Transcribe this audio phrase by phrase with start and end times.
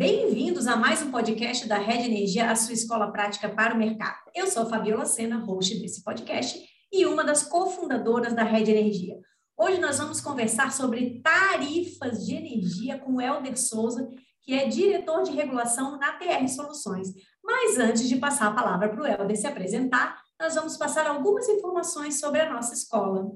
[0.00, 4.16] Bem-vindos a mais um podcast da Rede Energia, a sua escola prática para o mercado.
[4.34, 6.58] Eu sou Fabiola Sena, host desse podcast
[6.90, 9.20] e uma das cofundadoras da Rede Energia.
[9.58, 14.08] Hoje nós vamos conversar sobre tarifas de energia com o Helder Souza,
[14.40, 17.08] que é diretor de regulação na TR Soluções.
[17.44, 21.46] Mas antes de passar a palavra para o Helder se apresentar, nós vamos passar algumas
[21.46, 23.30] informações sobre a nossa escola.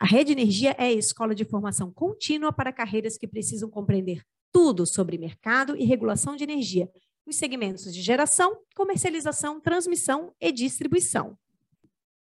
[0.00, 4.86] A Rede Energia é a escola de formação contínua para carreiras que precisam compreender tudo
[4.86, 6.90] sobre mercado e regulação de energia,
[7.26, 11.36] nos segmentos de geração, comercialização, transmissão e distribuição.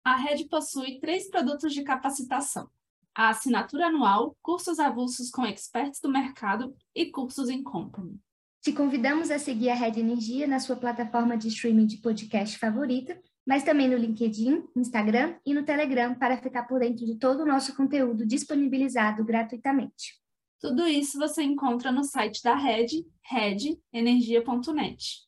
[0.04, 2.70] A rede possui três produtos de capacitação:
[3.16, 8.20] a assinatura anual, cursos avulsos com experts do mercado e cursos em company.
[8.62, 13.17] Te convidamos a seguir a Rede Energia na sua plataforma de streaming de podcast favorita
[13.50, 17.45] mas também no LinkedIn, Instagram e no Telegram para ficar por dentro de todo o
[17.48, 20.20] nosso conteúdo disponibilizado gratuitamente.
[20.59, 25.20] Tudo isso você encontra no site da Rede, redenergia.net.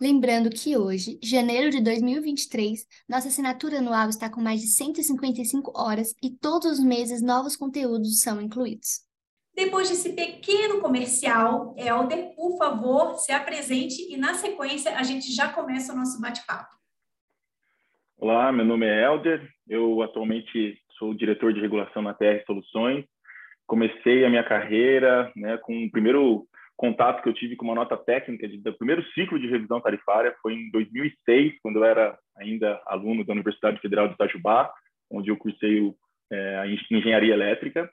[0.00, 6.14] Lembrando que hoje, janeiro de 2023, nossa assinatura anual está com mais de 155 horas
[6.22, 9.04] e todos os meses novos conteúdos são incluídos.
[9.54, 15.52] Depois desse pequeno comercial, Helder, por favor, se apresente e na sequência a gente já
[15.52, 16.74] começa o nosso bate-papo.
[18.16, 23.04] Olá, meu nome é Helder, eu atualmente sou diretor de regulação na TR Soluções.
[23.70, 26.44] Comecei a minha carreira né, com o primeiro
[26.76, 30.34] contato que eu tive com uma nota técnica de, do primeiro ciclo de revisão tarifária
[30.42, 34.68] foi em 2006, quando eu era ainda aluno da Universidade Federal de Itajubá,
[35.08, 35.94] onde eu cursei o,
[36.32, 37.88] é, a engenharia elétrica.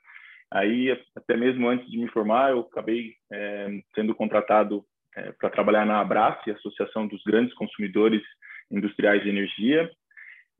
[0.50, 4.84] Aí, até mesmo antes de me formar, eu acabei é, sendo contratado
[5.16, 8.22] é, para trabalhar na Abrace, Associação dos Grandes Consumidores
[8.68, 9.88] Industriais de Energia,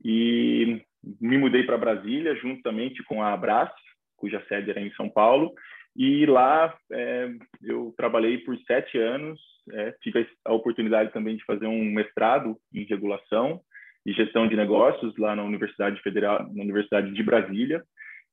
[0.01, 0.81] e
[1.19, 3.69] me mudei para Brasília juntamente com a Abras,
[4.19, 5.53] cuja sede era em São Paulo,
[5.95, 7.29] e lá é,
[7.63, 9.39] eu trabalhei por sete anos,
[9.71, 13.59] é, tive a oportunidade também de fazer um mestrado em regulação
[14.05, 17.83] e gestão de negócios lá na Universidade Federal, na Universidade de Brasília,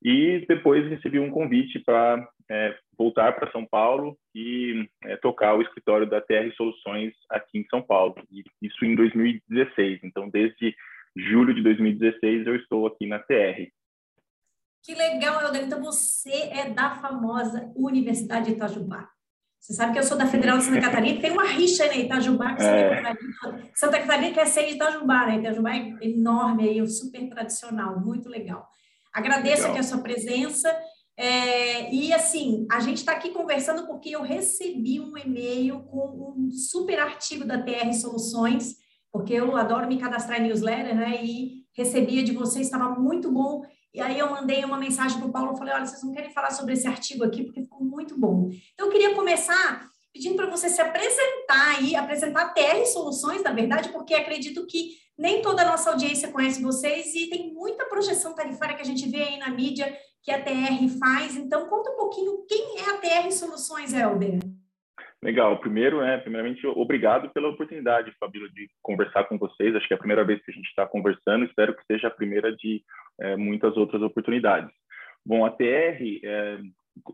[0.02, 5.62] e depois recebi um convite para é, voltar para São Paulo e é, tocar o
[5.62, 8.14] escritório da TR Soluções aqui em São Paulo.
[8.30, 10.00] E isso em 2016.
[10.04, 10.74] Então, desde
[11.16, 13.68] julho de 2016 eu estou aqui na TR.
[14.86, 15.64] Que legal, Helder.
[15.64, 19.08] Então você é da famosa Universidade de Itajubá.
[19.58, 22.54] Você sabe que eu sou da Federal de Santa Catarina, tem uma rixa aí, Itajubá
[22.54, 23.02] com Santa é.
[23.02, 23.70] Catarina.
[23.74, 25.38] Santa Catarina quer ser de Itajubá, né?
[25.38, 28.64] Itajubá é enorme aí, super tradicional, muito legal.
[29.12, 29.70] Agradeço legal.
[29.72, 30.72] aqui a sua presença.
[31.16, 36.48] É, e assim, a gente está aqui conversando porque eu recebi um e-mail com um
[36.52, 38.76] super artigo da TR Soluções
[39.16, 41.24] porque eu adoro me cadastrar em newsletter, né?
[41.24, 43.62] E recebia de vocês, estava muito bom.
[43.96, 46.50] E aí eu mandei uma mensagem para o Paulo, falei, olha, vocês não querem falar
[46.50, 48.50] sobre esse artigo aqui, porque ficou muito bom.
[48.74, 53.54] Então, eu queria começar pedindo para você se apresentar aí, apresentar a TR Soluções, na
[53.54, 58.34] verdade, porque acredito que nem toda a nossa audiência conhece vocês e tem muita projeção
[58.34, 59.90] tarifária que a gente vê aí na mídia
[60.22, 61.34] que a TR faz.
[61.34, 64.40] Então, conta um pouquinho quem é a TR Soluções, Helder.
[65.22, 65.58] Legal.
[65.58, 69.74] Primeiro, né, primeiramente, obrigado pela oportunidade, Fabíola, de conversar com vocês.
[69.74, 71.46] Acho que é a primeira vez que a gente está conversando.
[71.46, 72.82] Espero que seja a primeira de
[73.20, 74.70] é, muitas outras oportunidades.
[75.24, 76.58] Bom, a TR, é,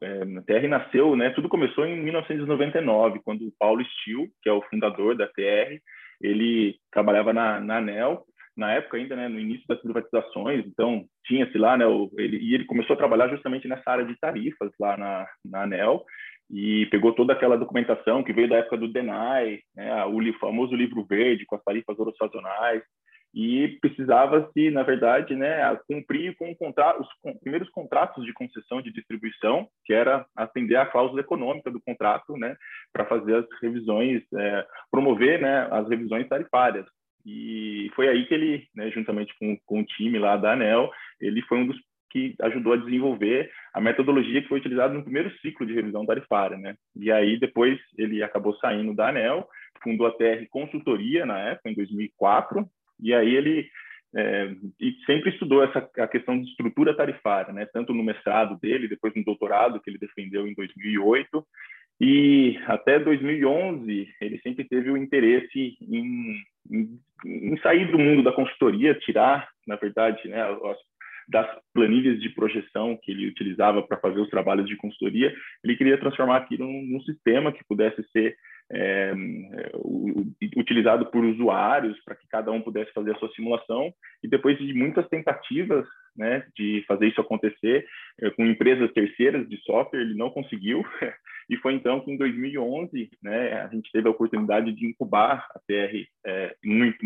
[0.02, 1.30] é, a TR nasceu, né?
[1.30, 5.80] Tudo começou em 1999, quando o Paulo Stil, que é o fundador da TR,
[6.20, 8.24] ele trabalhava na, na ANEL
[8.56, 12.54] na época ainda, né, no início das privatizações, então tinha-se lá, né, o, ele, e
[12.54, 16.04] ele começou a trabalhar justamente nessa área de tarifas lá na, na ANEL,
[16.50, 21.04] e pegou toda aquela documentação que veio da época do DENAI, né, o famoso livro
[21.04, 22.82] verde com as tarifas sazonais,
[23.34, 29.94] e precisava-se, na verdade, né, cumprir com os primeiros contratos de concessão de distribuição, que
[29.94, 32.54] era atender à cláusula econômica do contrato, né,
[32.92, 36.86] para fazer as revisões, é, promover, né, as revisões tarifárias.
[37.24, 40.90] E foi aí que ele, né, juntamente com, com o time lá da ANEL,
[41.20, 41.76] ele foi um dos
[42.10, 46.58] que ajudou a desenvolver a metodologia que foi utilizada no primeiro ciclo de revisão tarifária,
[46.58, 46.76] né?
[46.94, 49.48] E aí depois ele acabou saindo da ANEL,
[49.82, 52.68] fundou a TR Consultoria na época, em 2004,
[53.02, 53.68] e aí ele
[54.14, 57.66] é, e sempre estudou essa a questão de estrutura tarifária, né?
[57.72, 61.46] Tanto no mestrado dele, depois no doutorado que ele defendeu em 2008,
[62.00, 66.36] e até 2011 ele sempre teve o interesse em,
[66.70, 70.78] em, em sair do mundo da consultoria, tirar, na verdade, né, as
[71.28, 75.32] das planilhas de projeção que ele utilizava para fazer os trabalhos de consultoria,
[75.64, 78.36] ele queria transformar aquilo num, num sistema que pudesse ser
[78.72, 79.12] é,
[80.56, 83.92] utilizado por usuários para que cada um pudesse fazer a sua simulação.
[84.22, 85.86] E depois de muitas tentativas
[86.16, 87.86] né, de fazer isso acontecer
[88.20, 90.84] é, com empresas terceiras de software, ele não conseguiu,
[91.48, 95.58] e foi então que em 2011, né, a gente teve a oportunidade de incubar a
[95.60, 96.54] TR, é,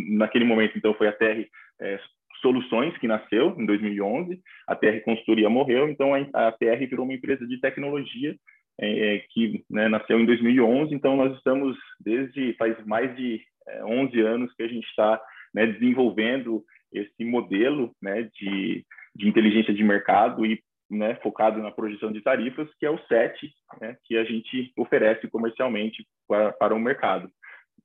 [0.09, 1.47] naquele momento então foi a TR
[1.81, 2.01] é,
[2.43, 7.15] Soluções que nasceu em 2011, a TR Consultoria morreu, então a, a TR virou uma
[7.15, 8.37] empresa de tecnologia
[8.81, 14.21] é, que né, nasceu em 2011, então nós estamos desde faz mais de é, 11
[14.21, 15.21] anos que a gente está
[15.55, 18.85] né, desenvolvendo esse modelo né, de,
[19.15, 23.51] de inteligência de mercado e né, focado na projeção de tarifas, que é o SET,
[23.81, 27.31] né, que a gente oferece comercialmente para, para o mercado.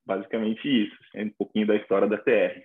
[0.06, 2.62] Basicamente isso, é um pouquinho da história da TR.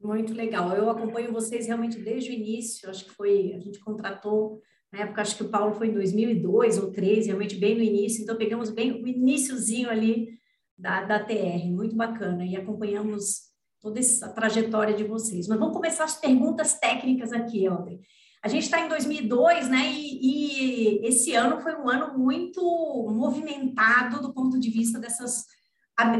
[0.00, 0.72] Muito legal.
[0.72, 2.90] Eu acompanho vocês realmente desde o início.
[2.90, 4.60] Acho que foi a gente contratou
[4.92, 8.22] na época, acho que o Paulo foi em 2002 ou 2003, realmente bem no início.
[8.22, 10.28] Então pegamos bem o iníciozinho ali
[10.76, 12.44] da, da TR, muito bacana.
[12.44, 15.48] E acompanhamos toda essa trajetória de vocês.
[15.48, 17.98] Mas vamos começar as perguntas técnicas aqui, Helder.
[18.44, 19.92] A gente está em 2002, né?
[19.92, 22.60] E, e, esse ano foi um ano muito
[23.16, 25.46] movimentado do ponto de vista dessas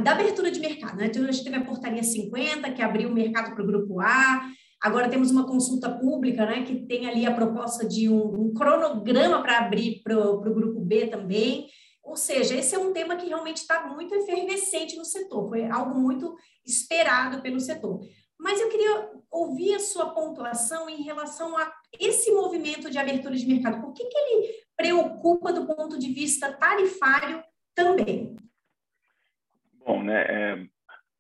[0.03, 0.97] da abertura de mercado.
[0.97, 1.07] Né?
[1.07, 4.49] Então, a gente teve a portaria 50, que abriu o mercado para o grupo A.
[4.83, 6.65] Agora temos uma consulta pública, né?
[6.65, 11.07] Que tem ali a proposta de um, um cronograma para abrir para o grupo B
[11.07, 11.69] também.
[12.03, 15.99] Ou seja, esse é um tema que realmente está muito efervescente no setor, foi algo
[15.99, 16.37] muito
[16.67, 18.01] esperado pelo setor.
[18.37, 23.47] Mas eu queria ouvir a sua pontuação em relação a esse movimento de abertura de
[23.47, 23.81] mercado.
[23.81, 27.43] Por que, que ele preocupa do ponto de vista tarifário
[27.73, 28.35] também?
[29.75, 30.67] Bom, né, é,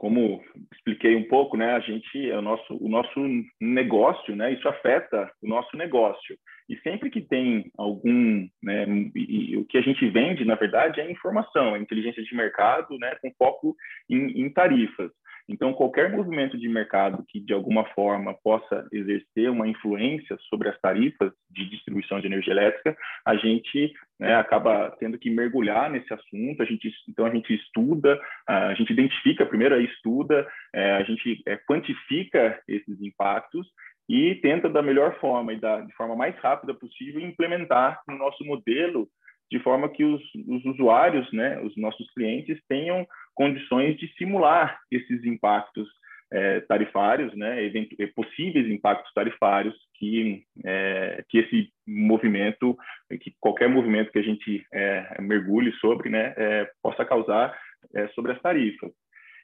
[0.02, 0.42] como
[0.74, 3.20] expliquei um pouco, né, a gente, é o nosso, o nosso
[3.60, 6.36] negócio, né, isso afeta o nosso negócio.
[6.68, 8.84] E sempre que tem algum, né,
[9.14, 12.98] e, e, o que a gente vende, na verdade, é informação, é inteligência de mercado,
[12.98, 13.76] né, com foco
[14.10, 15.12] em, em tarifas.
[15.48, 20.80] Então, qualquer movimento de mercado que, de alguma forma, possa exercer uma influência sobre as
[20.80, 22.96] tarifas de distribuição de energia elétrica,
[23.26, 26.62] a gente né, acaba tendo que mergulhar nesse assunto.
[26.62, 31.56] A gente, então, a gente estuda, a gente identifica, primeiro, estuda, é, a gente é,
[31.56, 33.66] quantifica esses impactos
[34.08, 38.44] e tenta, da melhor forma e da, de forma mais rápida possível, implementar no nosso
[38.44, 39.08] modelo
[39.52, 45.24] de forma que os, os usuários, né, os nossos clientes, tenham condições de simular esses
[45.24, 45.88] impactos
[46.32, 52.76] é, tarifários, né, é, possíveis impactos tarifários que, é, que esse movimento,
[53.20, 57.56] que qualquer movimento que a gente é, mergulhe sobre, né, é, possa causar
[57.94, 58.90] é, sobre as tarifas.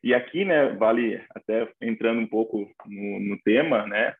[0.03, 4.15] E aqui, né, vale até entrando um pouco no, no tema, né,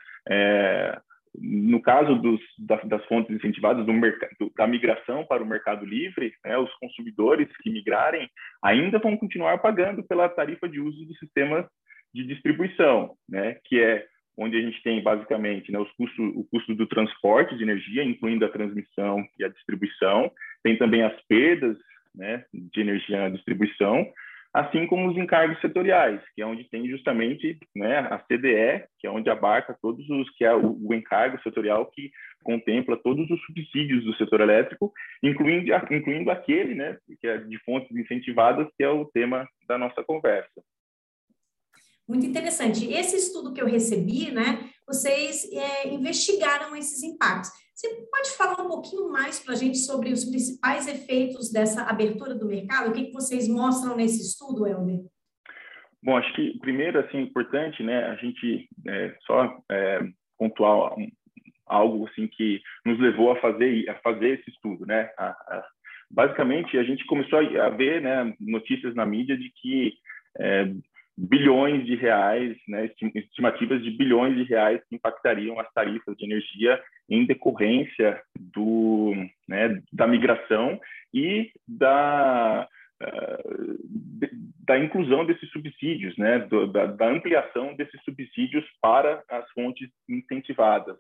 [1.41, 6.57] no caso dos, das, fontes incentivadas do mercado, da migração para o mercado livre, né,
[6.59, 8.29] os consumidores que migrarem
[8.63, 11.67] ainda vão continuar pagando pela tarifa de uso de sistemas
[12.15, 14.07] de distribuição, né, que é
[14.37, 18.45] onde a gente tem basicamente né, os custos, o custo do transporte de energia, incluindo
[18.45, 20.31] a transmissão e a distribuição,
[20.63, 21.77] tem também as perdas
[22.15, 24.07] né, de energia na distribuição,
[24.59, 29.11] assim como os encargos setoriais, que é onde tem justamente né, a CDE, que é
[29.11, 32.11] onde abarca todos os que é o, o, encargo setorial que
[32.43, 37.97] contempla todos os subsídios do setor elétrico, incluindo, incluindo aquele, né, que é de fontes
[37.97, 40.61] incentivadas, que é o tema da nossa conversa.
[42.09, 42.91] Muito interessante.
[42.93, 47.51] Esse estudo que eu recebi, né, vocês é, investigaram esses impactos.
[47.79, 52.35] Você pode falar um pouquinho mais para a gente sobre os principais efeitos dessa abertura
[52.35, 52.91] do mercado?
[52.91, 55.05] O que, que vocês mostram nesse estudo, Helder?
[56.03, 60.01] Bom, acho que primeiro, assim, importante, né, a gente é, só é,
[60.37, 61.09] pontuar um,
[61.67, 65.13] algo assim que nos levou a fazer a fazer esse estudo, né?
[65.17, 65.65] A, a,
[66.11, 69.93] basicamente, a gente começou a, ver, né, notícias na mídia de que
[70.37, 70.65] é,
[71.19, 76.81] bilhões de reais, né, estimativas de bilhões de reais que impactariam as tarifas de energia
[77.11, 79.13] em decorrência do,
[79.49, 80.81] né, da migração
[81.13, 82.69] e da,
[83.03, 84.29] uh,
[84.65, 90.97] da inclusão desses subsídios, né, da, da, ampliação desses subsídios para as fontes incentivadas.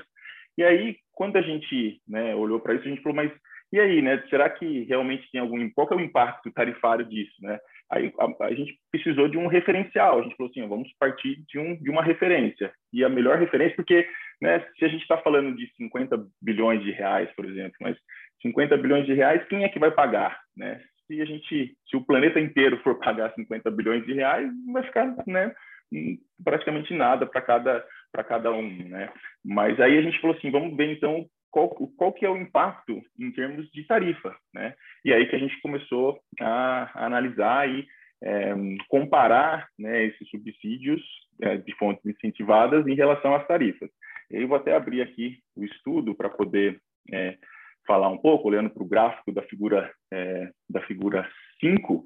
[0.56, 3.30] E aí, quando a gente né, olhou para isso, a gente falou, mas
[3.70, 7.58] e aí, né, será que realmente tem algum, qual é o impacto tarifário disso, né?
[7.90, 10.18] Aí a, a, gente precisou de um referencial.
[10.18, 12.72] A gente falou assim, vamos partir de, um, de uma referência.
[12.92, 14.06] E a melhor referência, porque
[14.40, 17.96] né, se a gente está falando de 50 bilhões de reais, por exemplo, mas
[18.42, 20.38] 50 bilhões de reais, quem é que vai pagar?
[20.56, 20.80] Né?
[21.06, 25.14] Se a gente, se o planeta inteiro for pagar 50 bilhões de reais, vai ficar
[25.26, 25.54] né,
[26.44, 29.12] praticamente nada para cada para cada um, né?
[29.44, 33.00] Mas aí a gente falou assim, vamos ver então qual, qual que é o impacto
[33.18, 34.74] em termos de tarifa, né?
[35.04, 37.86] E aí que a gente começou a, analisar e
[38.22, 38.54] é,
[38.88, 41.00] comparar né, esses subsídios
[41.40, 43.88] é, de fontes incentivadas em relação às tarifas.
[44.30, 46.80] Eu vou até abrir aqui o estudo para poder
[47.12, 47.38] é,
[47.86, 51.28] falar um pouco, olhando para o gráfico da figura é, da figura
[51.60, 52.04] 5.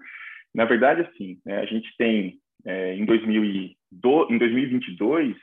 [0.55, 5.37] Na verdade, assim, né, a gente tem é, em, 2002, em 2022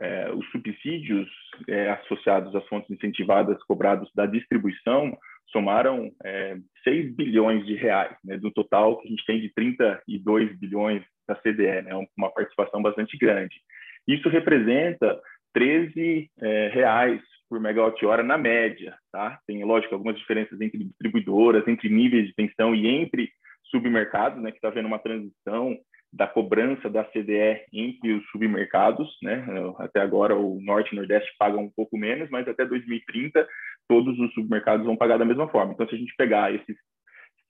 [0.00, 1.28] é, os subsídios
[1.68, 5.16] é, associados às fontes incentivadas cobrados da distribuição
[5.50, 10.58] somaram é, 6 bilhões de reais, né, do total que a gente tem de 32
[10.58, 13.54] bilhões da CDE, né, uma participação bastante grande.
[14.06, 15.20] Isso representa
[15.52, 19.38] 13 é, reais por megawatt-hora na média, tá?
[19.46, 23.30] Tem, lógico, algumas diferenças entre distribuidoras, entre níveis de tensão e entre
[23.70, 25.78] submercados, né, que está havendo uma transição
[26.14, 29.44] da cobrança da CDE entre os submercados, né?
[29.78, 33.46] Até agora o Norte e Nordeste pagam um pouco menos, mas até 2030
[33.88, 35.72] todos os submercados vão pagar da mesma forma.
[35.72, 36.76] Então, se a gente pegar esses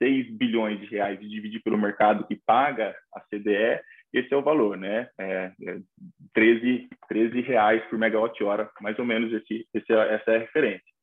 [0.03, 3.81] 6 bilhões de reais e dividir pelo mercado que paga a CDE,
[4.13, 5.09] esse é o valor, né?
[5.21, 5.79] É, é
[6.33, 10.95] 13, 13 reais por megawatt-hora, mais ou menos esse, esse, essa é a referência.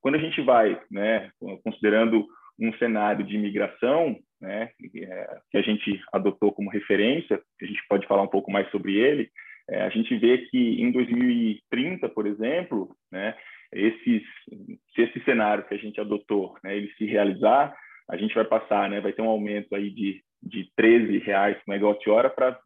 [0.00, 1.30] Quando a gente vai, né,
[1.62, 2.26] considerando
[2.58, 8.06] um cenário de imigração, né, é, que a gente adotou como referência, a gente pode
[8.08, 9.30] falar um pouco mais sobre ele,
[9.70, 13.36] é, a gente vê que em 2030, por exemplo, né,
[13.72, 14.22] esses,
[14.94, 17.74] se esse cenário que a gente adotou, né, ele se realizar,
[18.10, 21.70] a gente vai passar, né, vai ter um aumento aí de, de 13 reais por
[21.72, 22.58] megawatt-hora para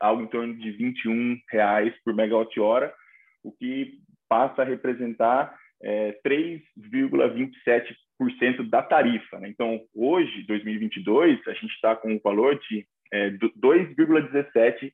[0.00, 2.94] algo em torno de 21 reais por megawatt-hora,
[3.42, 3.98] o que
[4.28, 9.38] passa a representar é, 3,27% da tarifa.
[9.38, 9.50] Né?
[9.50, 14.92] Então, hoje, 2022, a gente está com o um valor de é, 2,17%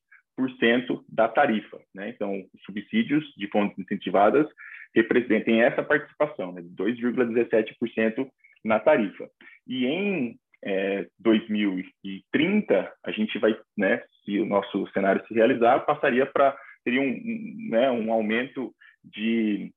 [1.09, 1.81] da tarifa.
[1.95, 2.11] Né?
[2.11, 4.49] Então, os subsídios de fontes incentivadas
[4.95, 6.63] representem essa participação, né?
[6.63, 8.29] 2,17%
[8.65, 9.31] na tarifa.
[9.67, 16.27] E em é, 2030, a gente vai, né, se o nosso cenário se realizar, passaria
[16.27, 19.73] para, teria um, né, um aumento de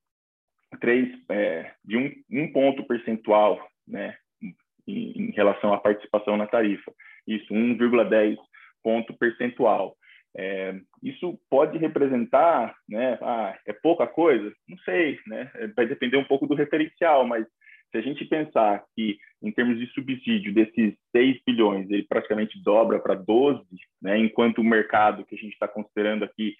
[0.80, 4.16] três, é, de um, um ponto percentual, né,
[4.88, 6.92] em, em, relação à participação na tarifa.
[7.28, 8.38] Isso, 1,10
[8.84, 9.96] ponto percentual.
[10.36, 14.52] É, isso pode representar, né, ah, é pouca coisa?
[14.68, 17.46] Não sei, né, vai depender um pouco do referencial, mas
[17.92, 23.00] se a gente pensar que, em termos de subsídio, desses 6 bilhões, ele praticamente dobra
[23.00, 23.64] para 12,
[24.02, 26.56] né, enquanto o mercado que a gente está considerando aqui,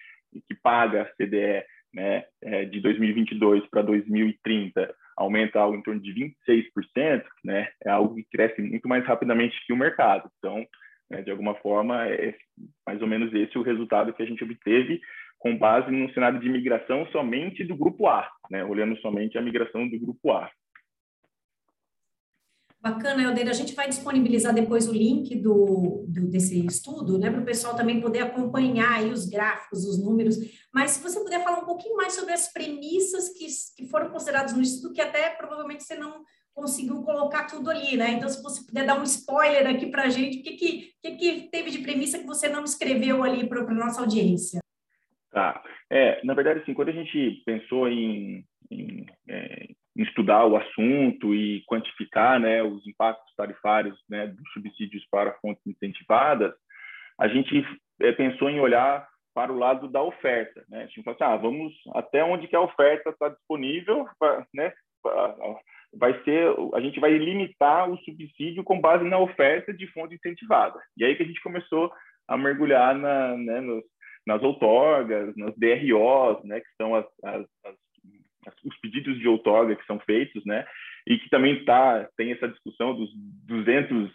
[0.48, 1.64] que paga a CDE
[1.94, 8.14] né, é, de 2022 para 2030, aumenta algo em torno de 26%, né, é algo
[8.16, 10.28] que cresce muito mais rapidamente que o mercado.
[10.38, 10.66] Então,
[11.08, 12.34] né, de alguma forma, é
[12.86, 15.00] mais ou menos esse o resultado que a gente obteve
[15.38, 19.88] com base no cenário de migração somente do grupo A, né, olhando somente a migração
[19.88, 20.50] do grupo A.
[22.84, 23.48] Bacana, Helder.
[23.48, 27.74] A gente vai disponibilizar depois o link do, do desse estudo, né, para o pessoal
[27.74, 30.36] também poder acompanhar aí os gráficos, os números.
[30.70, 34.52] Mas se você puder falar um pouquinho mais sobre as premissas que, que foram consideradas
[34.52, 36.22] no estudo, que até provavelmente você não
[36.52, 38.10] conseguiu colocar tudo ali, né?
[38.10, 41.16] Então, se você puder dar um spoiler aqui para a gente, o que, que, que,
[41.16, 44.60] que teve de premissa que você não escreveu ali para a nossa audiência?
[45.30, 45.64] Tá.
[45.88, 51.62] É, na verdade, assim, quando a gente pensou em, em é, estudar o assunto e
[51.66, 56.52] quantificar né, os impactos tarifários né, dos subsídios para fontes incentivadas,
[57.18, 57.64] a gente
[58.00, 60.64] é, pensou em olhar para o lado da oferta.
[60.68, 60.82] Né?
[60.82, 64.06] A gente falou assim, ah, vamos até onde que a oferta está disponível,
[64.52, 64.72] né?
[65.96, 70.80] vai ser, a gente vai limitar o subsídio com base na oferta de fonte incentivada.
[70.96, 71.92] E aí que a gente começou
[72.26, 73.84] a mergulhar na, né, nos,
[74.26, 77.76] nas outorgas, nas DROs, né, que são as, as, as
[78.64, 80.64] os pedidos de outorga que são feitos, né?
[81.06, 83.10] E que também tá, tem essa discussão dos
[83.46, 84.10] 200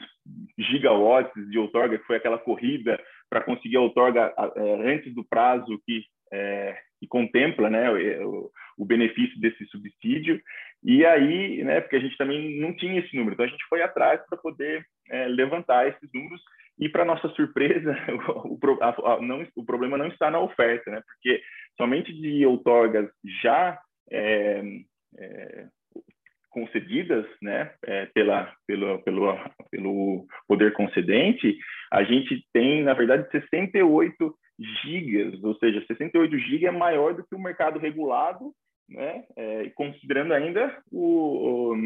[0.57, 5.79] gigawatts de outorga, que foi aquela corrida para conseguir a outorga é, antes do prazo
[5.85, 7.91] que, é, que contempla né,
[8.23, 10.41] o, o, benefício desse subsídio.
[10.83, 13.81] E aí, né, porque a gente também não tinha esse número, então a gente foi
[13.81, 16.41] atrás para poder é, levantar esses números
[16.79, 17.95] e, para nossa surpresa,
[18.45, 21.03] o, a, a, não, o problema não está na oferta, né?
[21.05, 21.41] porque
[21.77, 23.09] somente de outorgas
[23.43, 23.77] já
[24.11, 24.61] é,
[25.17, 25.67] é,
[26.49, 29.37] concedidas né, é, pela, pelo, pelo,
[29.71, 31.57] pelo poder concedente,
[31.91, 34.35] a gente tem, na verdade, 68
[34.83, 38.51] gigas, ou seja, 68 gigas é maior do que o mercado regulado,
[38.89, 41.77] né, é, considerando ainda o, o,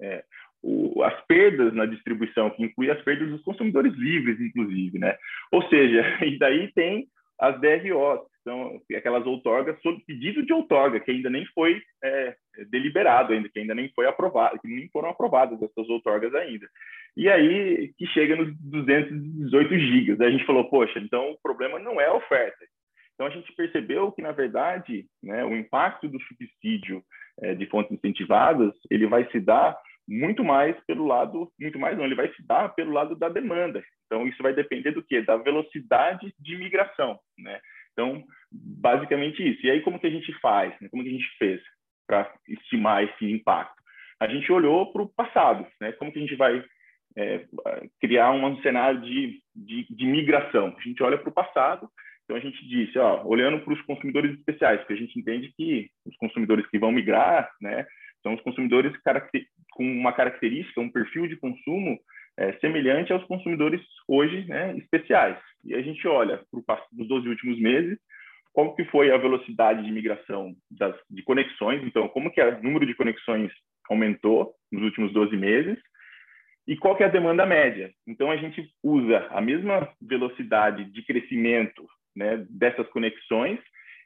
[0.00, 0.22] é,
[0.62, 5.16] o, as perdas na distribuição, que inclui as perdas dos consumidores livres, inclusive, né?
[5.50, 11.10] Ou seja, e daí tem as DROs, são aquelas outorgas sob pedido de outorga, que
[11.10, 12.36] ainda nem foi é,
[12.70, 16.66] deliberado ainda, que ainda nem foi aprovado, que nem foram aprovadas essas outorgas ainda.
[17.16, 20.20] E aí que chega nos 218 gigas.
[20.20, 22.64] Aí a gente falou, poxa, então o problema não é a oferta.
[23.14, 27.04] Então, a gente percebeu que, na verdade, né, o impacto do subsídio
[27.40, 32.04] é, de fontes incentivadas, ele vai se dar muito mais pelo lado, muito mais não,
[32.04, 33.82] ele vai se dar pelo lado da demanda.
[34.06, 35.22] Então, isso vai depender do quê?
[35.22, 37.60] Da velocidade de migração, né?
[37.92, 39.66] Então, basicamente isso.
[39.66, 40.74] E aí, como que a gente faz?
[40.80, 40.88] Né?
[40.90, 41.60] Como que a gente fez
[42.06, 43.80] para estimar esse impacto?
[44.20, 45.92] A gente olhou para o passado, né?
[45.92, 46.64] Como que a gente vai
[47.16, 47.44] é,
[48.00, 50.74] criar um cenário de, de, de migração?
[50.76, 51.88] A gente olha para o passado
[52.24, 55.90] então a gente disse, ó, olhando para os consumidores especiais, porque a gente entende que
[56.06, 57.86] os consumidores que vão migrar, né,
[58.22, 58.92] são os consumidores
[59.72, 61.98] com uma característica, um perfil de consumo
[62.38, 65.38] é, semelhante aos consumidores hoje né, especiais.
[65.64, 67.98] E a gente olha para os 12 últimos meses,
[68.52, 72.86] qual que foi a velocidade de migração das, de conexões, então como que o número
[72.86, 73.50] de conexões
[73.90, 75.78] aumentou nos últimos 12 meses,
[76.66, 77.90] e qual que é a demanda média.
[78.06, 83.58] Então a gente usa a mesma velocidade de crescimento né, dessas conexões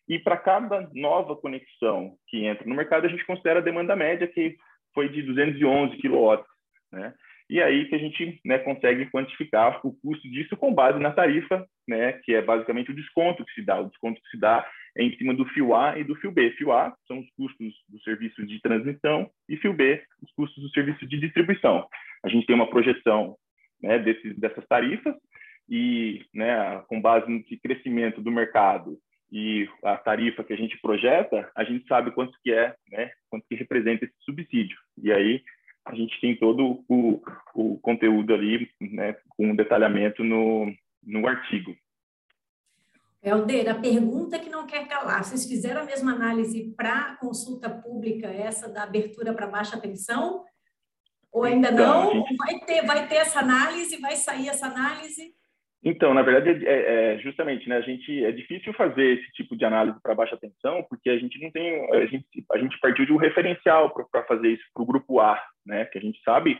[0.09, 4.26] e para cada nova conexão que entra no mercado, a gente considera a demanda média,
[4.26, 4.56] que
[4.95, 6.45] foi de 211 kW.
[6.92, 7.12] Né?
[7.48, 11.64] E aí que a gente né, consegue quantificar o custo disso com base na tarifa,
[11.86, 13.80] né, que é basicamente o desconto que se dá.
[13.80, 16.50] O desconto que se dá é em cima do fio A e do fio B.
[16.52, 20.70] Fio A são os custos do serviço de transmissão e fio B, os custos do
[20.70, 21.86] serviço de distribuição.
[22.24, 23.36] A gente tem uma projeção
[23.80, 25.14] né, desses, dessas tarifas
[25.68, 28.98] e, né, com base no crescimento do mercado
[29.30, 33.46] e a tarifa que a gente projeta, a gente sabe quanto que é, né, quanto
[33.48, 34.78] que representa esse subsídio.
[35.02, 35.42] E aí
[35.87, 37.23] a gente tem todo o,
[37.55, 41.76] o conteúdo ali, né, com detalhamento no, no artigo.
[43.23, 48.26] Helder, a pergunta que não quer calar, vocês fizeram a mesma análise para consulta pública,
[48.26, 50.45] essa da abertura para baixa tensão?
[51.33, 52.12] Ou ainda então, não?
[52.12, 52.37] Gente...
[52.37, 54.00] Vai, ter, vai ter essa análise?
[54.00, 55.35] Vai sair essa análise?
[55.85, 59.64] Então, na verdade, é, é, justamente, né, a gente é difícil fazer esse tipo de
[59.64, 63.12] análise para baixa tensão, porque a gente não tem, a gente, a gente partiu de
[63.12, 66.58] um referencial para fazer isso para o grupo A, né, que a gente sabe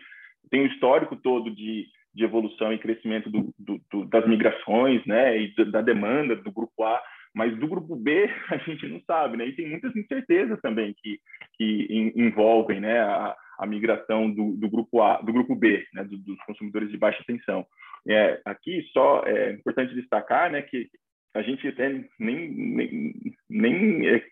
[0.51, 5.39] tem o histórico todo de, de evolução e crescimento do, do, do, das migrações, né,
[5.39, 7.03] e da demanda do grupo A,
[7.35, 11.19] mas do grupo B a gente não sabe, né, e tem muitas incertezas também que,
[11.57, 16.39] que envolvem, né, a, a migração do, do grupo A, do grupo B, né, dos
[16.45, 17.67] consumidores de baixa tensão.
[18.09, 20.89] É, aqui só é importante destacar né, que
[21.35, 21.89] a gente até
[22.19, 23.13] nem, nem,
[23.51, 24.23] nem é,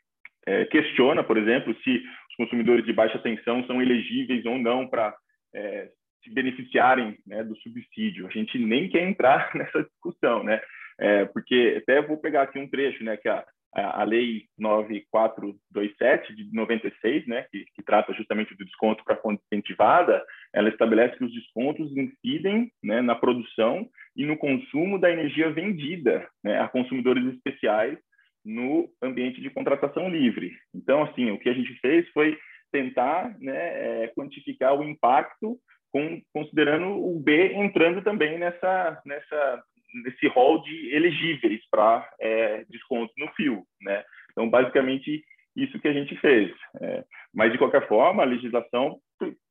[0.47, 2.03] é, questiona, por exemplo, se
[2.35, 5.15] os consumidores de baixa tensão são elegíveis ou não para
[5.55, 5.89] é,
[6.23, 8.27] se beneficiarem né, do subsídio.
[8.27, 10.61] A gente nem quer entrar nessa discussão, né?
[10.99, 13.45] É, porque até vou pegar aqui um trecho, né, que a,
[13.75, 20.25] a Lei 9427 de 96, né, que, que trata justamente do desconto para fonte incentivada,
[20.53, 26.29] ela estabelece que os descontos incidem né, na produção e no consumo da energia vendida
[26.45, 27.99] né, a consumidores especiais
[28.45, 30.53] no ambiente de contratação livre.
[30.75, 32.39] Então, assim, o que a gente fez foi
[32.71, 35.59] tentar né, é, quantificar o impacto
[35.93, 39.63] com, considerando o B entrando também nessa, nessa
[40.03, 44.03] nesse rol de elegíveis para é, desconto no fio, né?
[44.33, 45.23] Então, basicamente,
[45.55, 46.51] isso que a gente fez.
[46.81, 48.99] É, mas, de qualquer forma, a legislação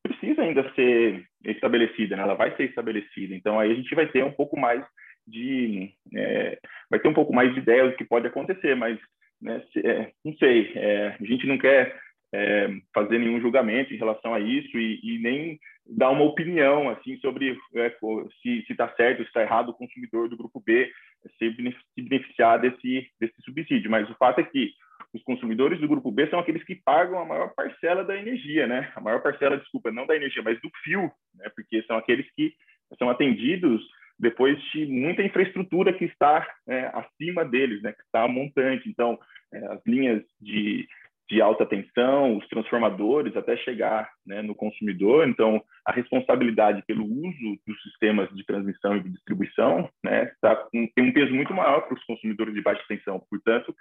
[0.03, 2.23] precisa ainda ser estabelecida, né?
[2.23, 3.33] ela vai ser estabelecida.
[3.33, 4.85] Então, aí a gente vai ter um pouco mais
[5.27, 5.91] de...
[6.15, 6.57] É,
[6.89, 8.99] vai ter um pouco mais de ideia do que pode acontecer, mas,
[9.41, 11.95] né, se, é, não sei, é, a gente não quer
[12.33, 17.17] é, fazer nenhum julgamento em relação a isso e, e nem dar uma opinião assim
[17.17, 17.95] sobre é,
[18.41, 20.91] se está certo, se está errado o consumidor do grupo B
[21.37, 21.55] se
[21.95, 23.91] beneficiar desse, desse subsídio.
[23.91, 24.71] Mas o fato é que
[25.13, 28.91] os consumidores do grupo B são aqueles que pagam a maior parcela da energia, né?
[28.95, 31.51] A maior parcela, desculpa, não da energia, mas do fio, né?
[31.55, 32.53] Porque são aqueles que
[32.97, 33.81] são atendidos
[34.23, 37.91] depois de muita infraestrutura que está é, acima deles, né?
[37.91, 38.89] Que está montante.
[38.89, 39.19] Então,
[39.53, 40.87] é, as linhas de
[41.29, 45.27] de alta tensão, os transformadores, até chegar né, no consumidor.
[45.27, 51.05] Então, a responsabilidade pelo uso dos sistemas de transmissão e de distribuição né, tá, tem
[51.05, 53.19] um peso muito maior para os consumidores de baixa tensão.
[53.29, 53.73] Portanto,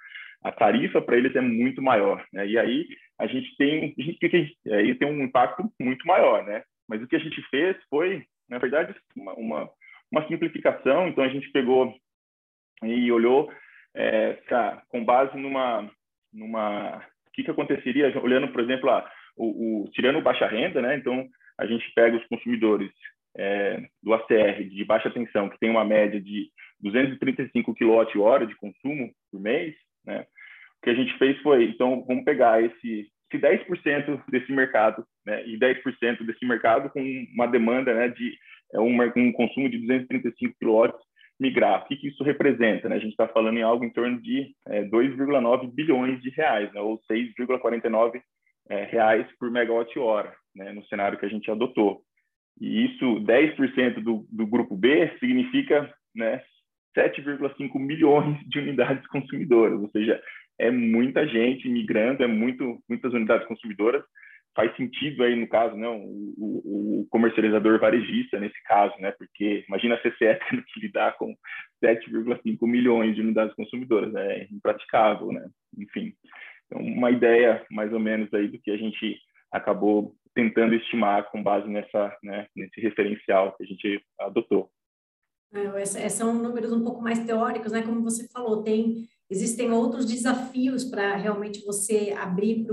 [0.43, 2.25] a tarifa para eles é muito maior.
[2.33, 2.47] Né?
[2.47, 2.87] E aí
[3.19, 6.45] a gente tem, a gente, aí tem um impacto muito maior.
[6.45, 6.63] Né?
[6.89, 9.71] Mas o que a gente fez foi, na verdade, uma, uma,
[10.13, 11.09] uma simplificação.
[11.09, 11.93] Então, a gente pegou
[12.85, 13.51] e olhou
[13.95, 15.91] é, tá, com base numa,
[16.33, 18.91] numa o que, que aconteceria olhando, por exemplo,
[19.37, 20.97] o, o, tirando baixa renda, né?
[20.97, 21.27] Então,
[21.59, 22.91] a gente pega os consumidores
[23.37, 29.11] é, do ACR de baixa tensão, que tem uma média de 235 kWh de consumo
[29.31, 30.27] por mês, né?
[30.79, 35.47] O que a gente fez foi, então, vamos pegar esse, esse 10% desse mercado, né?
[35.47, 37.01] E 10% desse mercado com
[37.35, 38.09] uma demanda, né?
[38.09, 38.37] De
[38.73, 40.95] é, um, um consumo de 235 kW
[41.41, 41.83] migrar.
[41.83, 42.89] O que, isso representa?
[42.89, 42.97] Né?
[42.97, 46.81] A gente está falando em algo em torno de é, 2,9 bilhões de reais, né?
[46.81, 48.21] ou 6,49
[48.69, 50.73] é, reais por megawatt-hora, né?
[50.73, 52.03] no cenário que a gente adotou.
[52.61, 56.43] E isso, 10% do, do grupo B, significa né,
[56.97, 60.23] 7,5 milhões de unidades consumidoras, ou seja,
[60.59, 64.05] é muita gente migrando, é muito, muitas unidades consumidoras.
[64.55, 66.05] Faz sentido aí, no caso, não, né,
[66.37, 69.11] o, o comercializador varejista, nesse caso, né?
[69.13, 71.35] Porque imagina a CCE tendo que lidar com
[71.83, 74.41] 7,5 milhões de unidades consumidoras, né?
[74.41, 75.49] é impraticável, né?
[75.79, 76.13] Enfim,
[76.67, 79.19] então, uma ideia mais ou menos aí do que a gente
[79.51, 84.71] acabou tentando estimar com base nessa, né, nesse referencial que a gente adotou.
[85.53, 87.83] É, são números um pouco mais teóricos, né?
[87.83, 92.67] Como você falou, tem existem outros desafios para realmente você abrir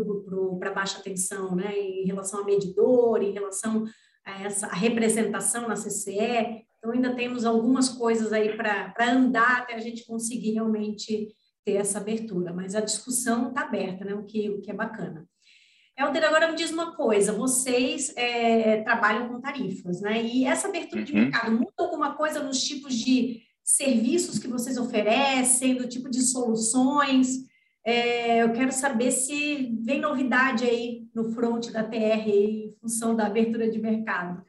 [0.60, 1.74] para baixa tensão, né?
[1.78, 3.86] Em relação a medidor, em relação
[4.26, 6.66] a essa a representação na CCE.
[6.78, 11.30] Então, ainda temos algumas coisas aí para andar até a gente conseguir realmente
[11.64, 12.52] ter essa abertura.
[12.52, 14.14] Mas a discussão está aberta, né?
[14.14, 15.26] O que, o que é bacana.
[15.98, 20.22] Helder, agora me diz uma coisa, vocês é, trabalham com tarifas, né?
[20.24, 21.20] E essa abertura de uhum.
[21.20, 27.48] mercado muda alguma coisa nos tipos de serviços que vocês oferecem, do tipo de soluções?
[27.86, 33.28] É, eu quero saber se vem novidade aí no front da TR em função da
[33.28, 34.44] abertura de mercado.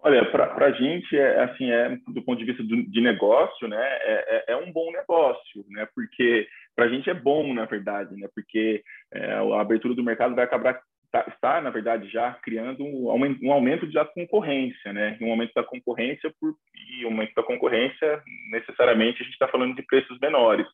[0.00, 3.76] Olha, para a gente, é, assim, é, do ponto de vista do, de negócio, né,
[3.76, 6.46] é, é, é, um bom negócio, né, porque
[6.76, 10.44] para a gente é bom, na verdade, né, porque é, a abertura do mercado vai
[10.44, 15.30] acabar tá, está, na verdade, já criando um aumento, um aumento da concorrência, né, um
[15.30, 19.82] aumento da concorrência por, e um aumento da concorrência, necessariamente, a gente está falando de
[19.82, 20.66] preços menores.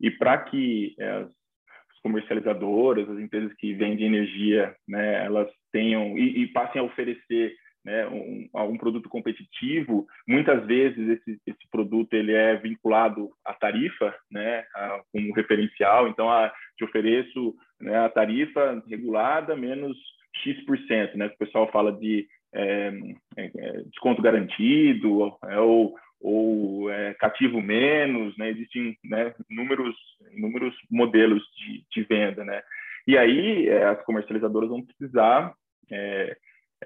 [0.00, 6.42] E para que é, as comercializadoras, as empresas que vendem energia, né, elas tenham e,
[6.42, 12.32] e passem a oferecer né, um, um produto competitivo, muitas vezes esse, esse produto ele
[12.32, 16.08] é vinculado à tarifa, né, a, como referencial.
[16.08, 19.96] Então, a, te ofereço né, a tarifa regulada menos
[20.36, 22.92] X%, né, o pessoal fala de é,
[23.36, 29.96] é, é desconto garantido é, ou, ou é, cativo menos, né, existem né, inúmeros,
[30.32, 32.44] inúmeros modelos de, de venda.
[32.44, 32.62] Né?
[33.06, 35.54] E aí é, as comercializadoras vão precisar
[35.90, 36.36] é,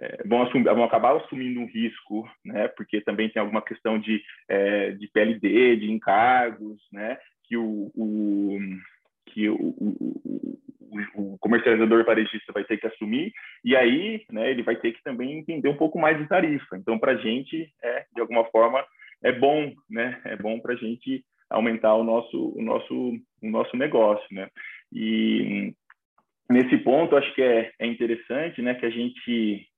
[0.00, 2.68] é, vão, assumir, vão acabar assumindo um risco, né?
[2.68, 7.18] Porque também tem alguma questão de, é, de PLD, de encargos, né?
[7.44, 8.59] Que o, o
[9.26, 10.54] que o, o,
[11.14, 13.33] o, comercializador varejista vai ter que assumir
[13.64, 14.50] e aí, né?
[14.50, 16.76] Ele vai ter que também entender um pouco mais de tarifa.
[16.76, 18.85] Então, para a gente, é de alguma forma,
[19.22, 20.20] é bom, né?
[20.24, 24.48] É bom para a gente aumentar o nosso, o nosso, o nosso negócio, né?
[24.92, 25.72] E
[26.50, 28.74] nesse ponto, acho que é, é interessante, né?
[28.74, 29.68] Que a gente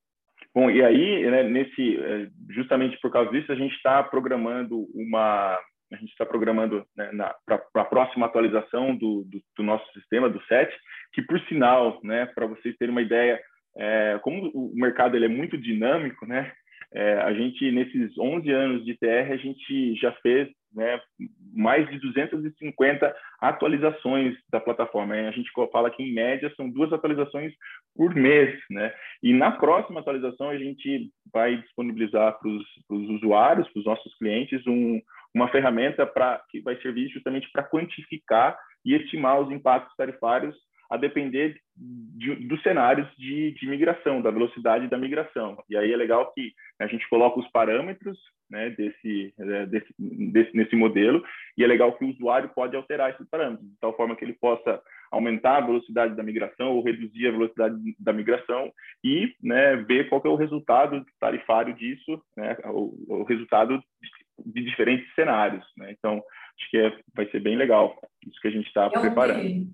[0.57, 5.53] Bom, e aí, né, nesse, é, justamente por causa disso, a gente está programando uma,
[5.93, 7.11] a gente está programando né,
[7.45, 10.75] para a próxima atualização do, do, do, nosso sistema, do SET,
[11.13, 13.39] que por sinal, né, para vocês terem uma ideia,
[13.77, 16.51] é, como o mercado ele é muito dinâmico, né,
[16.95, 21.01] é, a gente, nesses 11 anos de TR, a gente já fez né,
[21.55, 25.15] mais de 250 atualizações da plataforma.
[25.15, 27.53] A gente fala que, em média, são duas atualizações
[27.95, 28.59] por mês.
[28.71, 28.93] Né?
[29.23, 34.67] E na próxima atualização, a gente vai disponibilizar para os usuários, para os nossos clientes,
[34.67, 35.01] um,
[35.35, 40.57] uma ferramenta pra, que vai servir justamente para quantificar e estimar os impactos tarifários
[40.91, 45.63] a depender de, dos cenários de, de, migração, da velocidade da migração.
[45.69, 48.19] E aí é legal que a gente coloca os parâmetros
[48.51, 51.23] né, desse, é, desse, desse, nesse modelo,
[51.59, 54.35] e é legal que o usuário pode alterar esses parâmetros, de tal forma que ele
[54.35, 58.73] possa aumentar a velocidade da migração ou reduzir a velocidade da migração
[59.05, 63.83] e né, ver qual é o resultado tarifário disso, né, o, o resultado
[64.45, 65.65] de diferentes cenários.
[65.77, 65.95] Né?
[65.99, 66.23] Então,
[66.59, 69.67] acho que é, vai ser bem legal isso que a gente está é preparando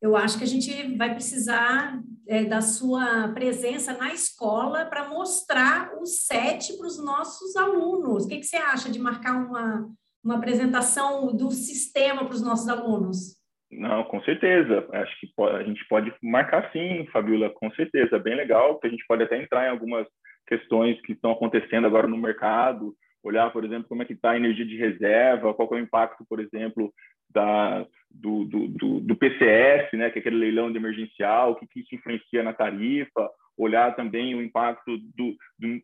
[0.00, 5.92] eu acho que a gente vai precisar é, da sua presença na escola para mostrar
[6.00, 8.24] o SET para os nossos alunos.
[8.24, 9.88] O que, que, você acha de marcar uma,
[10.22, 13.38] uma apresentação do sistema para os nossos alunos?
[13.70, 14.86] Não, com certeza.
[14.92, 18.18] Acho que a gente pode marcar sim, Fabiola, com certeza.
[18.18, 20.06] Bem legal, que a gente pode até entrar em algumas
[20.46, 24.36] questões que estão acontecendo agora no mercado, olhar, por exemplo, como é que está a
[24.36, 26.92] energia de reserva, qual é o impacto, por exemplo,
[27.30, 31.66] da, do, do, do, do, PCS, né, que é aquele leilão de emergencial, o que,
[31.66, 35.80] que isso influencia na tarifa, olhar também o impacto do, do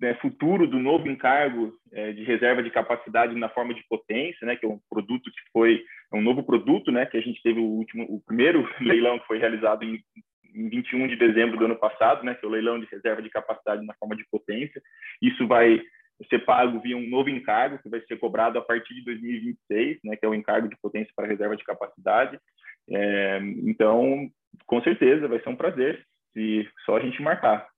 [0.00, 4.56] né, futuro do novo encargo é, de reserva de capacidade na forma de potência, né,
[4.56, 7.58] que é um produto que foi é um novo produto, né, que a gente teve
[7.58, 10.02] o último, o primeiro leilão que foi realizado em,
[10.54, 13.30] em 21 de dezembro do ano passado, né, que é o leilão de reserva de
[13.30, 14.82] capacidade na forma de potência.
[15.20, 15.80] Isso vai
[16.28, 20.16] ser pago via um novo encargo que vai ser cobrado a partir de 2026, né,
[20.16, 22.38] que é o encargo de potência para reserva de capacidade.
[22.90, 24.30] É, então,
[24.66, 27.68] com certeza, vai ser um prazer se só a gente marcar.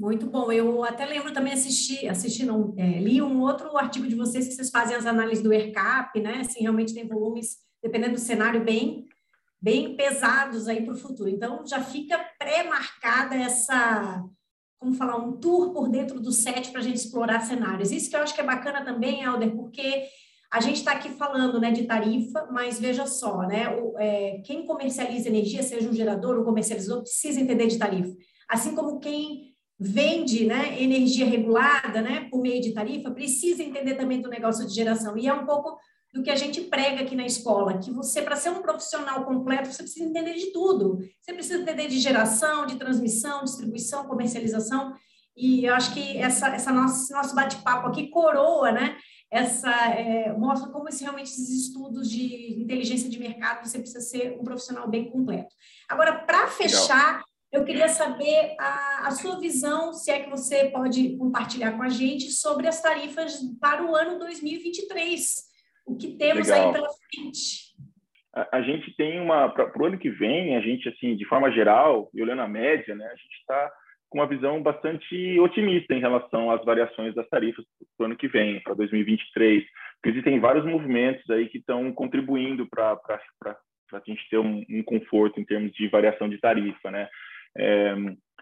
[0.00, 0.50] Muito bom.
[0.50, 4.54] Eu até lembro também assisti, assisti não, é, li um outro artigo de vocês que
[4.54, 6.38] vocês fazem as análises do ERCAP, né?
[6.40, 9.06] Assim, realmente tem volumes, dependendo do cenário, bem,
[9.60, 11.28] bem pesados aí para o futuro.
[11.28, 14.24] Então, já fica pré-marcada essa,
[14.80, 17.92] como falar, um tour por dentro do set para a gente explorar cenários.
[17.92, 20.04] Isso que eu acho que é bacana também, Helder, porque
[20.50, 24.64] a gente está aqui falando né, de tarifa, mas veja só, né, o, é, quem
[24.64, 28.16] comercializa energia, seja um gerador ou comercializador, precisa entender de tarifa.
[28.48, 34.20] Assim como quem vende né, energia regulada né, por meio de tarifa, precisa entender também
[34.20, 35.16] do negócio de geração.
[35.16, 35.78] E é um pouco
[36.12, 39.72] do que a gente prega aqui na escola, que você, para ser um profissional completo,
[39.72, 40.98] você precisa entender de tudo.
[41.20, 44.94] Você precisa entender de geração, de transmissão, distribuição, comercialização.
[45.36, 48.96] E eu acho que essa, essa nosso, nosso bate-papo aqui coroa, né?
[49.30, 54.36] Essa, é, mostra como esse, realmente esses estudos de inteligência de mercado, você precisa ser
[54.40, 55.54] um profissional bem completo.
[55.88, 57.22] Agora, para fechar.
[57.52, 61.88] Eu queria saber a, a, sua visão, se é que você pode compartilhar com a
[61.88, 65.49] gente, sobre as tarifas para o ano 2023.
[65.90, 66.68] O que temos Legal.
[66.68, 67.74] aí pela frente?
[68.32, 69.48] A, a gente tem uma.
[69.48, 72.94] Para o ano que vem, a gente, assim, de forma geral, e olhando a média,
[72.94, 73.72] né, a gente está
[74.08, 77.64] com uma visão bastante otimista em relação às variações das tarifas
[77.96, 79.64] para o ano que vem, para 2023.
[79.96, 82.98] Porque existem vários movimentos aí que estão contribuindo para
[83.92, 87.08] a gente ter um, um conforto em termos de variação de tarifa, né?
[87.58, 87.94] É,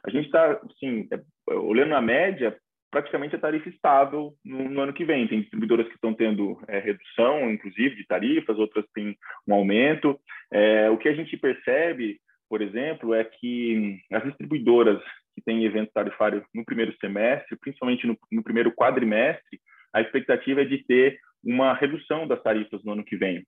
[0.04, 2.54] a gente está, assim, é, olhando a média,
[2.90, 5.26] praticamente a tarifa estável no, no, ano que vem.
[5.26, 10.18] Tem distribuidoras que estão tendo é, redução, inclusive, de tarifas, outras têm um aumento.
[10.50, 15.02] É, o que a gente percebe, por exemplo, é que as distribuidoras
[15.34, 19.60] que têm evento tarifário no primeiro semestre, principalmente no, no primeiro quadrimestre,
[19.92, 23.44] a expectativa é de ter uma redução das tarifas no ano que vem.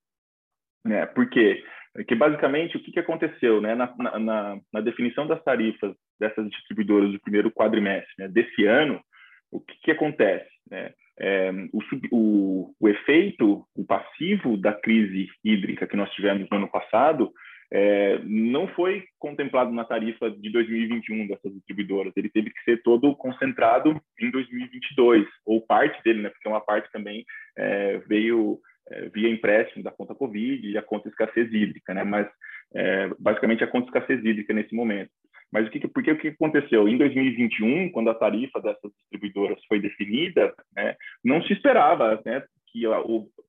[0.84, 1.04] Né?
[1.06, 1.62] Por quê?
[2.06, 7.10] que basicamente o que, que aconteceu né, na, na, na, definição das tarifas dessas distribuidoras
[7.10, 9.02] do primeiro quadrimestre né, desse ano,
[9.50, 10.48] o que, que acontece?
[10.70, 10.92] Né?
[11.18, 11.80] É, o,
[12.12, 17.30] o, o, efeito, o passivo da crise hídrica que nós tivemos no ano passado
[17.72, 22.12] é, não foi contemplado na tarifa de 2021 dessas distribuidoras.
[22.16, 26.90] Ele teve que ser todo concentrado em 2022, ou parte dele, né, porque uma parte
[26.90, 27.24] também
[27.56, 28.58] é, veio
[28.90, 32.02] é, via empréstimo da conta Covid e a conta escassez hídrica, né?
[32.02, 32.28] Mas
[32.74, 35.10] é, basicamente a conta escassez hídrica nesse momento.
[35.52, 36.88] Mas o que, porque o que aconteceu?
[36.88, 42.82] Em 2021, quando a tarifa dessas distribuidoras foi definida, né, não se esperava né, que,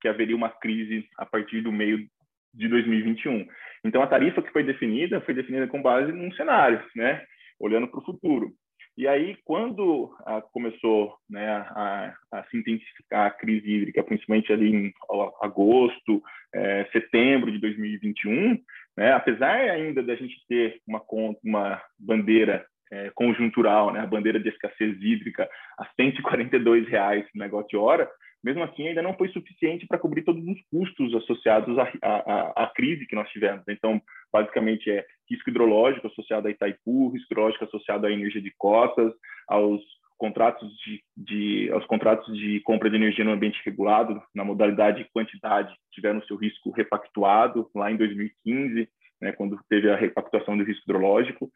[0.01, 2.07] que haveria uma crise a partir do meio
[2.53, 3.47] de 2021.
[3.83, 7.23] Então, a tarifa que foi definida foi definida com base num cenário, né,
[7.59, 8.51] olhando para o futuro.
[8.97, 14.69] E aí, quando ah, começou né, a, a, se intensificar a crise hídrica, principalmente ali
[14.69, 14.93] em
[15.41, 16.21] agosto,
[16.53, 18.59] é, setembro de 2021,
[18.97, 21.01] né, apesar ainda da gente ter uma,
[21.43, 25.49] uma bandeira é, conjuntural, né, a bandeira de escassez hídrica
[25.79, 28.09] a 142 reais no negócio hora,
[28.43, 32.67] mesmo assim ainda não foi suficiente para cobrir todos os custos associados à, à, à,
[32.67, 33.63] crise que nós tivemos.
[33.67, 34.01] Então,
[34.33, 39.13] basicamente é risco hidrológico associado a Itaipu, risco hidrológico associado à energia de cotas,
[39.47, 39.81] aos
[40.21, 45.75] contratos de, de, aos contratos de compra de energia no ambiente regulado, na modalidade quantidade,
[45.91, 48.87] tiveram seu risco repactuado lá em 2015,
[49.19, 51.51] né, quando teve a repactuação do risco hidrológico.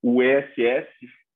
[0.00, 0.86] O ESS,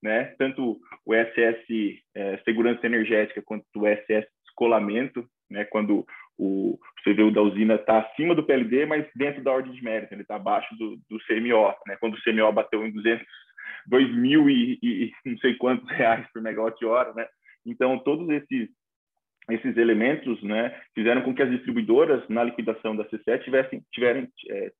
[0.01, 6.07] né, tanto o ESS é, segurança energética quanto o ESS descolamento, né, quando
[6.39, 10.23] o CVU da usina está acima do PLD, mas dentro da ordem de mérito, ele
[10.23, 13.27] está abaixo do, do CMO, né, quando o CMO bateu em 200,
[13.89, 17.27] 2 mil e, e não sei quantos reais por megawatt-hora, né?
[17.67, 18.69] Então, todos esses
[19.51, 24.73] esses elementos, né, fizeram com que as distribuidoras na liquidação da C7 tivessem, tiverem, é,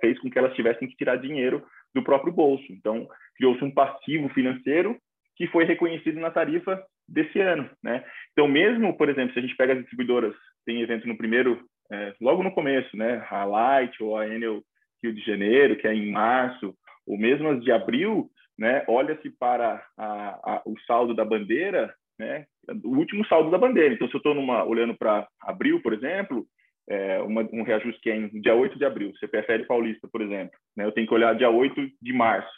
[0.00, 2.64] fez com que elas tivessem que tirar dinheiro do próprio bolso.
[2.70, 4.98] Então, criou-se um passivo financeiro
[5.36, 8.04] que foi reconhecido na tarifa desse ano, né?
[8.32, 10.34] Então, mesmo, por exemplo, se a gente pega as distribuidoras,
[10.66, 13.24] tem evento no primeiro, é, logo no começo, né?
[13.30, 14.60] A Light ou a Enel
[15.02, 16.74] Rio de Janeiro, que é em março,
[17.06, 18.28] ou mesmo as de abril,
[18.60, 18.84] né?
[18.86, 22.44] Olha-se para a, a, o saldo da bandeira, né?
[22.84, 23.94] O último saldo da bandeira.
[23.94, 24.36] Então, se eu estou
[24.68, 26.46] olhando para abril, por exemplo,
[26.88, 30.52] é, uma, um reajuste que é em dia 8 de abril, CPFL Paulista, por exemplo,
[30.76, 30.84] né?
[30.84, 32.52] Eu tenho que olhar dia 8 de março.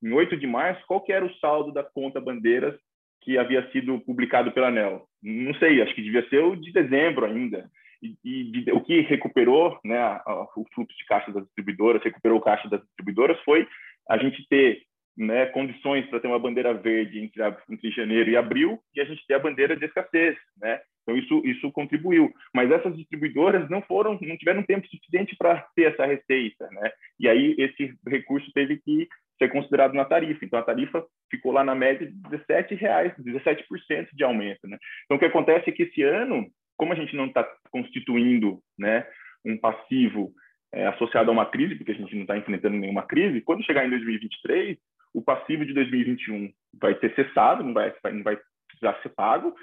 [0.00, 2.78] Em 8 de março, qual que era o saldo da conta bandeiras
[3.22, 5.04] que havia sido publicado pela ANEL.
[5.20, 7.68] Não sei, acho que devia ser o de dezembro ainda.
[8.00, 12.38] E, e de, o que recuperou né, a, o fluxo de caixa das distribuidoras, recuperou
[12.38, 13.66] o caixa das distribuidoras, foi
[14.08, 14.82] a gente ter
[15.18, 19.26] né, condições para ter uma bandeira verde entre, entre janeiro e abril e a gente
[19.26, 20.80] ter a bandeira de escassez, né?
[21.02, 25.92] Então isso isso contribuiu, mas essas distribuidoras não foram, não tiveram tempo suficiente para ter
[25.92, 26.92] essa receita, né?
[27.18, 30.44] E aí esse recurso teve que ser considerado na tarifa.
[30.44, 34.78] Então a tarifa ficou lá na média de 17 reais, 17% de aumento, né?
[35.04, 39.04] Então o que acontece é que esse ano, como a gente não está constituindo, né,
[39.44, 40.30] um passivo
[40.72, 43.84] é, associado a uma crise, porque a gente não está enfrentando nenhuma crise, quando chegar
[43.84, 44.78] em 2023,
[45.18, 46.50] o passivo de 2021
[46.80, 49.54] vai ter cessado, não vai, não vai precisar ser pago,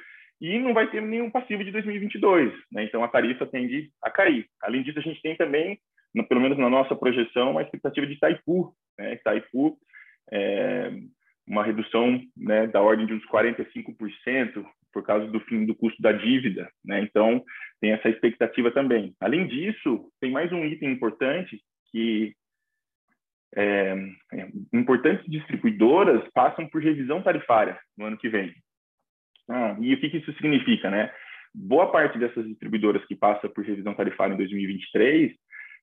[0.41, 2.53] e não vai ter nenhum passivo de 2022.
[2.71, 2.83] Né?
[2.83, 4.45] Então, a tarifa tende a cair.
[4.61, 5.79] Além disso, a gente tem também,
[6.27, 8.75] pelo menos na nossa projeção, uma expectativa de Itaipu.
[8.99, 9.13] Né?
[9.13, 9.77] Itaipu,
[10.31, 10.91] é,
[11.47, 16.11] uma redução né, da ordem de uns 45% por causa do fim do custo da
[16.11, 16.69] dívida.
[16.83, 17.01] Né?
[17.01, 17.41] Então,
[17.79, 19.13] tem essa expectativa também.
[19.21, 22.33] Além disso, tem mais um item importante que
[23.55, 23.95] é,
[24.33, 28.53] é, importantes distribuidoras passam por revisão tarifária no ano que vem.
[29.49, 31.11] Ah, e o que, que isso significa, né?
[31.53, 35.31] Boa parte dessas distribuidoras que passa por revisão tarifária em 2023,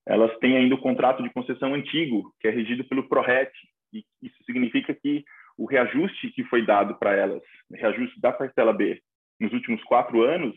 [0.05, 3.51] elas têm ainda o contrato de concessão antigo, que é regido pelo PRORET,
[3.93, 5.23] e isso significa que
[5.57, 7.41] o reajuste que foi dado para elas,
[7.73, 9.01] reajuste da parcela B,
[9.39, 10.55] nos últimos quatro anos,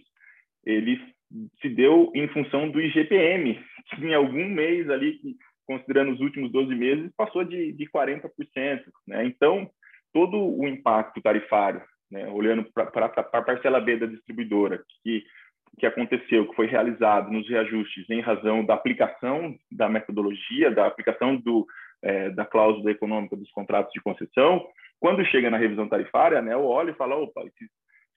[0.64, 1.00] ele
[1.60, 5.20] se deu em função do IGPM, que em algum mês ali,
[5.66, 8.30] considerando os últimos 12 meses, passou de, de 40%.
[9.06, 9.26] Né?
[9.26, 9.68] Então,
[10.12, 15.24] todo o impacto tarifário, né, olhando para a parcela B da distribuidora, que,
[15.78, 21.36] que aconteceu, que foi realizado nos reajustes em razão da aplicação da metodologia, da aplicação
[21.36, 21.66] do,
[22.02, 24.66] é, da cláusula econômica dos contratos de concessão,
[25.00, 27.68] quando chega na revisão tarifária, né, o olha e fala, opa, esses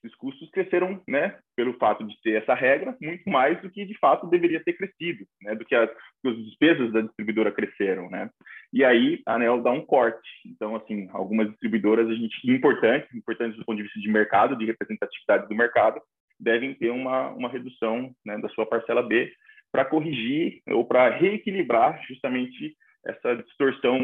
[0.03, 3.97] esses custos cresceram, né, pelo fato de ter essa regra, muito mais do que de
[3.97, 5.89] fato deveria ter crescido, né, do que as,
[6.25, 8.29] as despesas da distribuidora cresceram, né.
[8.71, 10.29] E aí a ANEL dá um corte.
[10.45, 14.65] Então, assim, algumas distribuidoras a gente importantes, importantes do ponto de vista de mercado, de
[14.65, 16.01] representatividade do mercado,
[16.39, 19.31] devem ter uma uma redução, né, da sua parcela B
[19.71, 23.97] para corrigir ou para reequilibrar justamente essa distorção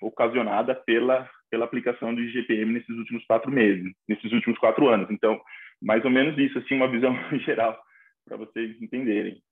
[0.00, 5.10] ocasionada pela pela aplicação do IGPM nesses últimos quatro meses, nesses últimos quatro anos.
[5.10, 5.38] Então,
[5.82, 7.12] mais ou menos isso, assim, uma visão
[7.44, 7.78] geral
[8.26, 9.42] para vocês entenderem.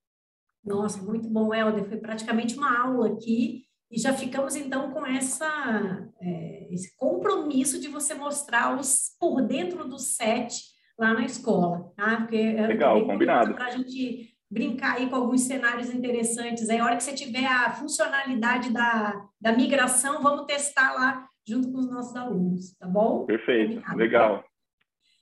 [0.64, 1.84] Nossa, muito bom, Helder.
[1.84, 7.88] Foi praticamente uma aula aqui e já ficamos então com essa é, esse compromisso de
[7.88, 10.54] você mostrar os por dentro do set
[10.98, 12.18] lá na escola, tá?
[12.18, 13.54] Porque é Legal, combinado.
[13.54, 16.68] Para a gente brincar aí com alguns cenários interessantes.
[16.68, 21.70] Aí, a hora que você tiver a funcionalidade da, da migração, vamos testar lá junto
[21.70, 23.24] com os nossos alunos, tá bom?
[23.26, 24.44] Perfeito, legal.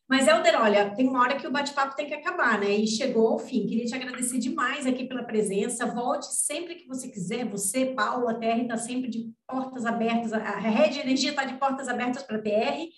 [0.09, 2.71] Mas, Helder, olha, tem uma hora que o bate-papo tem que acabar, né?
[2.71, 3.67] E chegou ao fim.
[3.67, 5.85] Queria te agradecer demais aqui pela presença.
[5.85, 7.45] Volte sempre que você quiser.
[7.51, 10.33] Você, Paulo, a TR está sempre de portas abertas.
[10.33, 12.89] A Rede Energia está de portas abertas para a TR.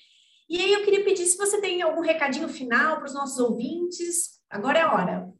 [0.48, 4.40] E aí eu queria pedir se você tem algum recadinho final para os nossos ouvintes.
[4.48, 5.39] Agora é a hora.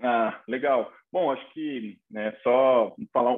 [0.00, 0.92] Ah, legal.
[1.12, 3.36] Bom, acho que né, só falar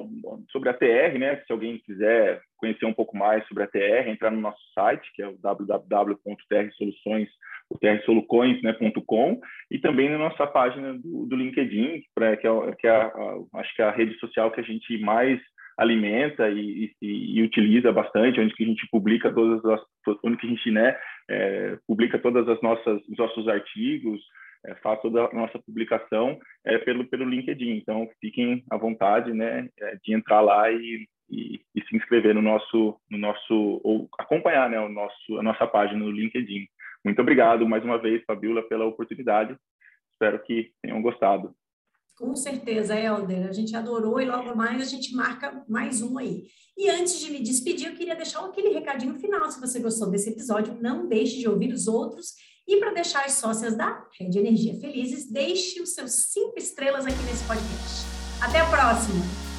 [0.51, 1.37] sobre a TR, né?
[1.47, 5.23] Se alguém quiser conhecer um pouco mais sobre a TR, entrar no nosso site, que
[5.23, 7.29] é o www.trsoluções,
[8.61, 8.77] né,
[9.71, 13.59] e também na nossa página do, do LinkedIn, pra, que, é, que é a, a,
[13.59, 15.39] acho que é a rede social que a gente mais
[15.77, 19.81] alimenta e, e, e, utiliza bastante, onde que a gente publica todas as,
[20.23, 20.95] onde que a gente né,
[21.29, 24.21] é, publica todas as nossas os nossos artigos,
[24.65, 27.77] é, faço a nossa publicação é, pelo, pelo LinkedIn.
[27.77, 32.41] Então, fiquem à vontade né, é, de entrar lá e, e, e, se inscrever no
[32.41, 36.67] nosso, no nosso ou acompanhar né, o nosso, a nossa página no LinkedIn.
[37.03, 39.55] Muito obrigado mais uma vez, Fabiola, pela oportunidade.
[40.11, 41.55] Espero que tenham gostado.
[42.15, 43.47] Com certeza, Helder.
[43.47, 46.43] A gente adorou e logo mais a gente marca mais um aí.
[46.77, 49.49] E antes de me despedir, eu queria deixar aquele recadinho final.
[49.49, 52.35] Se você gostou desse episódio, não deixe de ouvir os outros
[52.71, 57.21] e para deixar as sócias da Rede Energia felizes, deixe os seus cinco estrelas aqui
[57.23, 58.05] nesse podcast.
[58.41, 59.50] Até a próxima!